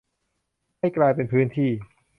[0.79, 1.69] ให้กลายเป็นพื้นที่